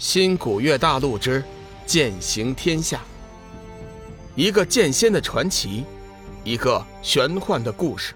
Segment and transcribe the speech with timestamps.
[0.00, 1.44] 新古月大陆之
[1.84, 3.02] 剑行天下，
[4.34, 5.84] 一个剑仙的传奇，
[6.42, 8.14] 一个玄幻的故事，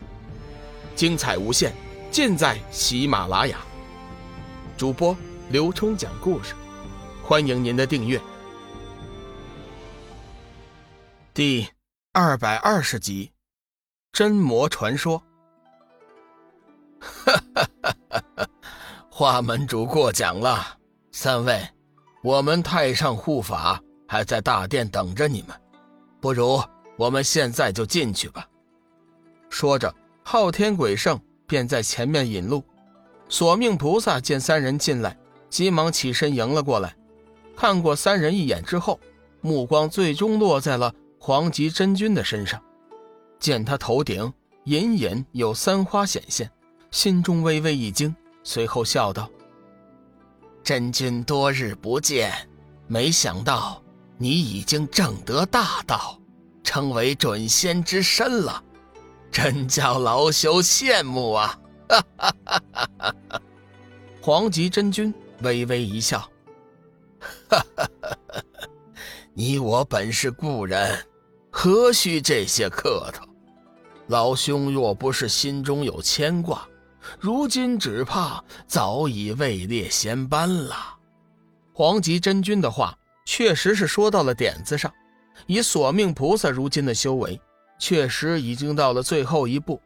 [0.96, 1.74] 精彩无限，
[2.10, 3.58] 尽在喜马拉雅。
[4.78, 5.14] 主播
[5.50, 6.54] 刘冲讲故事，
[7.22, 8.18] 欢迎您的订阅。
[11.34, 11.68] 第
[12.12, 13.30] 二百二十集，
[14.10, 15.22] 真魔传说。
[16.98, 18.48] 哈哈哈哈哈！
[19.10, 20.78] 花门主过奖了，
[21.16, 21.64] 三位。
[22.24, 25.56] 我们太上护法还在大殿等着你们，
[26.20, 26.60] 不如
[26.96, 28.44] 我们现在就进去吧。
[29.48, 32.64] 说着，昊天鬼圣便在前面引路。
[33.28, 35.16] 索命菩萨见三人进来，
[35.48, 36.92] 急忙起身迎了过来，
[37.56, 38.98] 看过三人一眼之后，
[39.40, 42.60] 目光最终落在了黄极真君的身上。
[43.38, 44.32] 见他头顶
[44.64, 46.50] 隐隐有三花显现，
[46.90, 49.30] 心中微微一惊，随后笑道。
[50.64, 52.32] 真君多日不见，
[52.86, 53.82] 没想到
[54.16, 56.18] 你已经证得大道，
[56.62, 58.64] 成为准仙之身了，
[59.30, 61.58] 真叫老朽羡慕啊！
[61.86, 63.42] 哈哈哈哈哈！
[64.22, 66.20] 黄极真君微微一笑，
[67.50, 68.68] 哈哈哈哈哈！
[69.34, 70.98] 你我本是故人，
[71.50, 73.28] 何须这些客套？
[74.06, 76.66] 老兄若不是心中有牵挂。
[77.20, 80.76] 如今只怕早已位列仙班了。
[81.72, 84.92] 黄极真君的话确实是说到了点子上。
[85.46, 87.40] 以索命菩萨如今的修为，
[87.78, 89.80] 确实已经到了最后一步。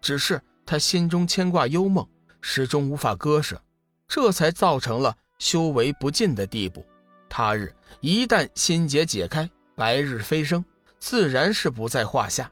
[0.00, 2.06] 只是他心中牵挂幽梦，
[2.40, 3.60] 始终无法割舍，
[4.08, 6.84] 这才造成了修为不进的地步。
[7.28, 10.64] 他日一旦心结解开，白日飞升，
[10.98, 12.50] 自然是不在话下。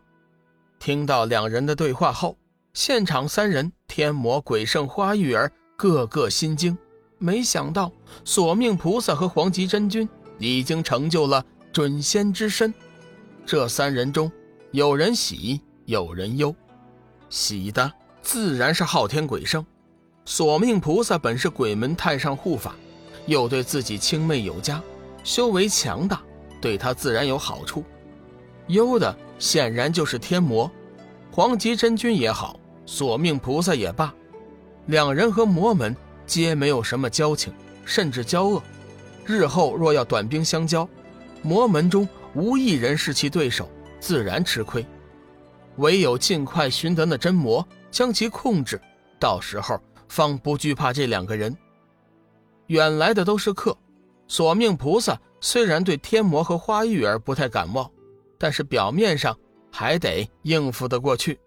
[0.78, 2.37] 听到两人的对话后。
[2.75, 6.77] 现场三人，天魔、鬼圣、花玉儿，个个心惊。
[7.19, 7.92] 没想到
[8.25, 12.73] 索命菩萨和黄极真君已经成就了准仙之身。
[13.45, 14.33] 这三人中，
[14.70, 16.55] 有人喜，有人忧。
[17.28, 19.65] 喜的自然是昊天鬼圣。
[20.25, 22.75] 索命菩萨本是鬼门太上护法，
[23.27, 24.83] 又对自己青媚有加，
[25.22, 26.22] 修为强大，
[26.59, 27.84] 对他自然有好处。
[28.69, 30.71] 忧的显然就是天魔，
[31.31, 32.59] 黄极真君也好。
[32.92, 34.14] 索命菩萨也罢，
[34.84, 37.50] 两人和魔门皆没有什么交情，
[37.86, 38.62] 甚至交恶。
[39.25, 40.86] 日后若要短兵相交，
[41.41, 43.66] 魔门中无一人是其对手，
[43.98, 44.84] 自然吃亏。
[45.76, 48.78] 唯有尽快寻得那真魔，将其控制，
[49.19, 51.56] 到时候方不惧怕这两个人。
[52.66, 53.74] 远来的都是客，
[54.28, 57.91] 索命菩萨虽然对天魔和花玉儿不太感冒，
[58.36, 59.34] 但是表面上
[59.70, 61.41] 还得应付得过去。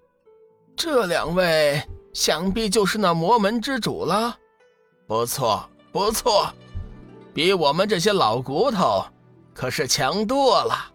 [0.76, 1.82] 这两位
[2.14, 4.38] 想必就是那魔门之主了，
[5.08, 6.54] 不错不错，
[7.34, 9.06] 比我们这些老骨头
[9.54, 10.92] 可是强多了。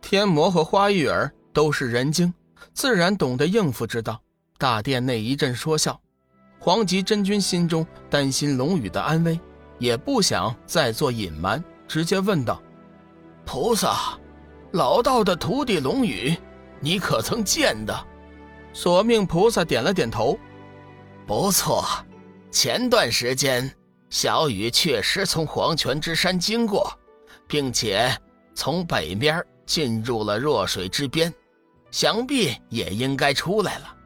[0.00, 2.34] 天魔和花玉儿都是人精，
[2.74, 4.20] 自然懂得应付之道。
[4.58, 5.98] 大殿内一阵说笑，
[6.58, 9.38] 黄极真君心中担心龙宇的安危，
[9.78, 12.60] 也不想再做隐瞒，直接问道
[13.46, 14.18] ：“菩萨，
[14.72, 16.36] 老道的徒弟龙宇，
[16.80, 17.94] 你可曾见的？”
[18.72, 20.38] 索命菩萨点了点头，
[21.26, 21.84] 不错。
[22.50, 23.72] 前段时间，
[24.08, 26.92] 小雨确实从黄泉之山经过，
[27.46, 28.10] 并且
[28.54, 31.32] 从北边进入了弱水之边，
[31.90, 33.96] 想必也应该出来了。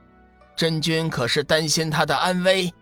[0.56, 2.72] 真君可是担心他的安危？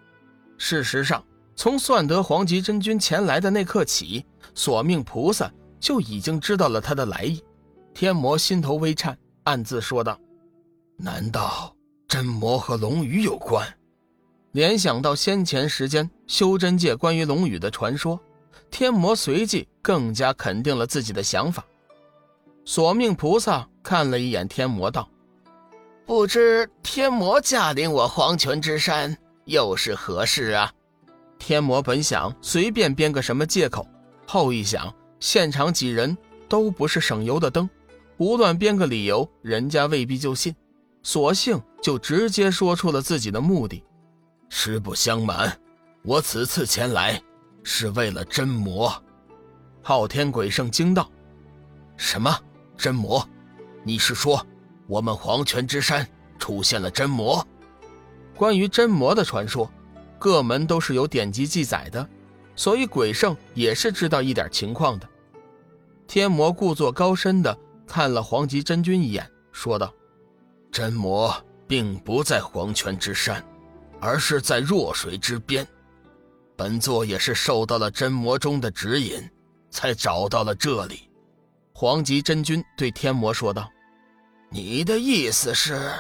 [0.59, 1.25] 事实上，
[1.56, 5.50] 从算得黄极真君前来的那刻起，索命菩萨
[5.81, 7.43] 就已经知道了他的来意。
[7.94, 10.19] 天魔心头微颤，暗自说道。
[10.97, 11.75] 难道
[12.06, 13.66] 真魔和龙宇有关？
[14.53, 18.20] 联想到先前时间修真界关于龙宇的传说，
[18.70, 21.64] 天魔随即更加肯定了自己的想法。
[22.64, 25.08] 索命菩萨看了一眼天魔，道
[26.06, 29.16] ：“不知天魔驾临我黄泉之山，
[29.47, 30.72] 又是何事啊？”
[31.38, 33.84] 天魔本想随便编个什么借口，
[34.26, 36.16] 后一想，现场几人
[36.49, 37.69] 都不是省油的灯，
[38.16, 40.55] 胡乱编个理由，人家未必就信。
[41.02, 43.84] 索性就直接说出了自己的目的。
[44.49, 45.58] 实不相瞒，
[46.02, 47.20] 我此次前来
[47.62, 48.93] 是为了真魔。
[49.82, 51.10] 昊天鬼圣惊道
[51.96, 52.32] ：“什么
[52.76, 53.26] 真魔？
[53.82, 54.46] 你是说
[54.87, 56.06] 我们黄泉之山
[56.38, 57.44] 出现了真魔？”
[58.37, 59.70] 关于真魔的传说，
[60.19, 62.08] 各门都是有典籍记载的，
[62.54, 65.08] 所以鬼圣也是知道一点情况的。
[66.06, 67.56] 天魔故作高深的
[67.87, 69.93] 看了黄极真君一眼，说道。
[70.72, 71.32] 真魔
[71.69, 73.44] 并不在黄泉之山，
[74.00, 75.64] 而是在弱水之边。
[76.56, 79.22] 本座也是受到了真魔中的指引，
[79.69, 81.10] 才找到了这里。
[81.74, 83.70] 黄极真君对天魔说道
[84.48, 85.92] ：“你的意思是，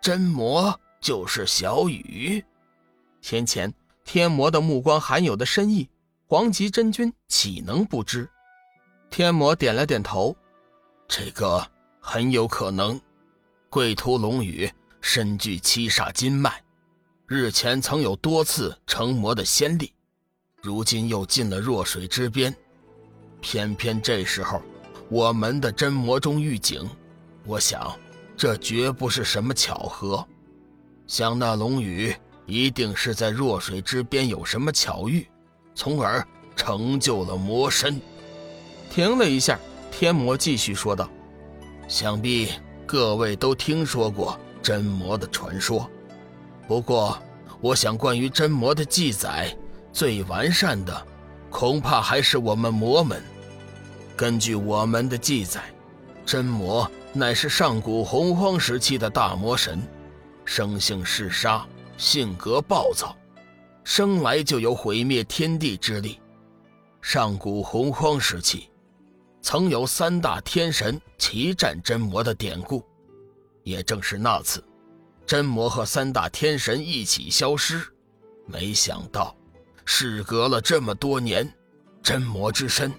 [0.00, 2.44] 真魔就是小雨？”
[3.20, 3.72] 先前
[4.04, 5.88] 天魔的目光含有的深意，
[6.26, 8.28] 黄极真君岂能不知？
[9.10, 10.36] 天魔点了点头
[11.08, 11.66] ：“这个
[12.00, 13.00] 很有可能。
[13.74, 16.62] 贵图龙宇身具七煞金脉。”
[17.26, 19.92] 日前曾有多次成魔的先例，
[20.62, 22.54] 如今又进了弱水之边，
[23.40, 24.62] 偏偏这时候
[25.08, 26.88] 我们的真魔中遇警，
[27.44, 27.98] 我想
[28.36, 30.24] 这绝不是什么巧合，
[31.08, 32.14] 想那龙宇
[32.46, 35.26] 一定是在弱水之边有什么巧遇，
[35.74, 36.24] 从而
[36.54, 38.00] 成就了魔身。
[38.88, 39.58] 停了一下，
[39.90, 41.10] 天魔继续说道
[41.88, 42.50] ：“想必
[42.86, 45.90] 各位都听说过真魔的传说。”
[46.66, 47.18] 不过，
[47.60, 49.54] 我想关于真魔的记载
[49.92, 51.06] 最完善的，
[51.50, 53.22] 恐怕还是我们魔门。
[54.16, 55.62] 根据我们的记载，
[56.24, 59.82] 真魔乃是上古洪荒时期的大魔神，
[60.44, 61.66] 生性嗜杀，
[61.96, 63.14] 性格暴躁，
[63.82, 66.20] 生来就有毁灭天地之力。
[67.02, 68.70] 上古洪荒时期，
[69.44, 72.82] 曾有三大天神齐战真魔的典故，
[73.62, 74.64] 也正是那次。
[75.26, 77.78] 真魔和三大天神一起消失，
[78.46, 79.36] 没想到，
[79.84, 81.46] 事隔了这么多年，
[82.02, 82.90] 真魔之身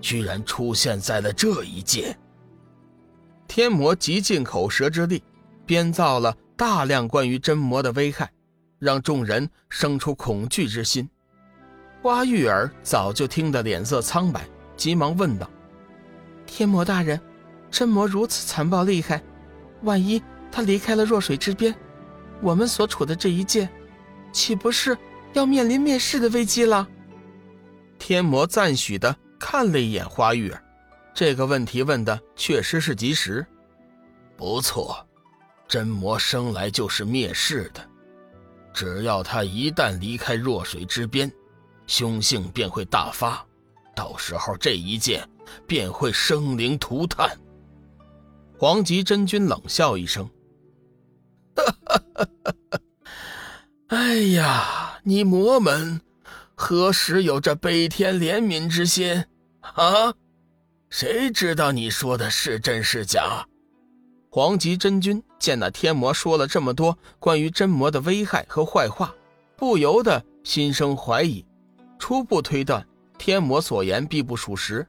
[0.00, 2.16] 居然出现在了这一界。
[3.46, 5.22] 天魔极尽口舌之力，
[5.66, 8.32] 编造了大量关于真魔的危害，
[8.78, 11.06] 让众人生出恐惧之心。
[12.00, 14.48] 花玉儿早就听得脸色苍白，
[14.78, 15.48] 急忙问道
[16.50, 17.18] ：“天魔大人，
[17.70, 19.22] 真魔如此残暴厉害，
[19.82, 20.20] 万一……”
[20.52, 21.72] 他离开了弱水之边，
[22.42, 23.68] 我们所处的这一界，
[24.32, 24.98] 岂不是
[25.32, 26.88] 要面临灭世的危机了？
[28.00, 30.60] 天魔赞许的看了一眼花玉儿，
[31.14, 33.46] 这个问题问的确实是及时。
[34.36, 35.06] 不错，
[35.68, 37.80] 真魔生来就是灭世的，
[38.74, 41.30] 只要他一旦离开弱水之边，
[41.86, 43.46] 凶性便会大发，
[43.94, 45.28] 到时候这一剑
[45.66, 47.30] 便会生灵涂炭。
[48.58, 50.28] 黄极真君冷笑一声。
[51.56, 52.80] 哈哈哈哈哈！
[53.88, 56.00] 哎呀，你魔门
[56.54, 59.24] 何时有这悲天怜悯之心
[59.60, 60.14] 啊？
[60.88, 63.46] 谁知道你说的是真是假？
[64.30, 69.12] 黄极真君见那天魔说了这么多关于真魔的危害和坏话，
[69.56, 71.44] 不由得心生怀疑，
[71.98, 72.86] 初步推断
[73.20, 74.86] 天魔所言必不属实。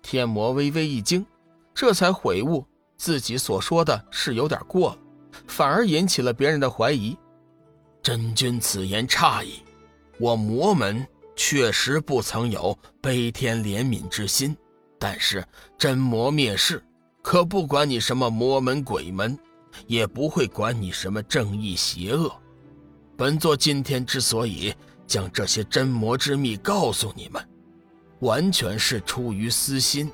[0.00, 1.26] 天魔微微一惊，
[1.74, 2.64] 这才悔悟
[2.96, 4.98] 自己所说的是有点过了。
[5.46, 7.14] 反而引起了别人的怀疑，
[8.02, 9.62] 真君此言差矣。
[10.18, 11.06] 我魔门
[11.36, 14.56] 确实不曾有悲天怜悯之心，
[14.98, 15.46] 但是
[15.76, 16.82] 真魔灭世，
[17.20, 19.38] 可不管你什么魔门鬼门，
[19.86, 22.34] 也不会管你什么正义邪恶。
[23.18, 24.74] 本座今天之所以
[25.06, 27.46] 将这些真魔之秘告诉你们，
[28.20, 30.10] 完全是出于私心，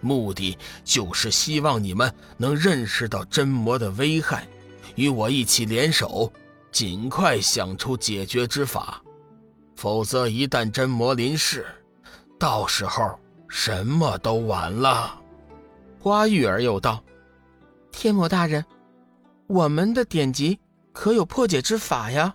[0.00, 4.46] 目的就是希望你们能认识到真魔的危害。
[4.94, 6.32] 与我一起联手，
[6.72, 9.00] 尽快想出解决之法，
[9.76, 11.64] 否则一旦真魔临世，
[12.38, 13.18] 到时候
[13.48, 15.20] 什么都晚了。
[16.00, 17.02] 花玉儿又道
[17.92, 18.64] ：“天魔大人，
[19.46, 20.58] 我们的典籍
[20.92, 22.34] 可有破解之法呀？”